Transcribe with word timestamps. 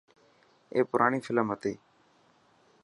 اي 0.73 0.79
پراڻي 0.91 1.19
فلم 1.25 1.47
هتي. 1.53 1.73